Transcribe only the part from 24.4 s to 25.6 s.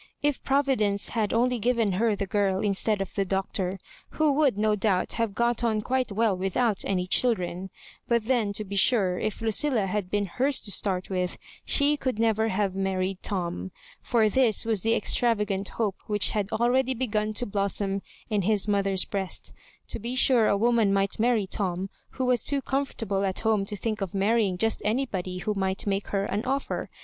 just anybody who